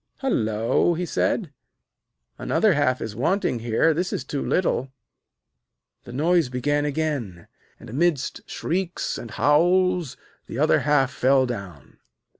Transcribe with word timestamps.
'Hullo!' 0.21 0.95
he 0.95 1.05
said, 1.05 1.53
'another 2.39 2.73
half 2.73 3.01
is 3.01 3.15
wanting 3.15 3.59
here; 3.59 3.93
this 3.93 4.11
is 4.11 4.23
too 4.23 4.43
little.' 4.43 4.91
The 6.05 6.11
noise 6.11 6.49
began 6.49 6.85
again, 6.85 7.47
and, 7.79 7.87
amidst 7.87 8.41
shrieks 8.49 9.19
and 9.19 9.29
howls, 9.29 10.17
the 10.47 10.57
other 10.57 10.79
half 10.79 11.11
fell 11.11 11.45
down. 11.45 11.99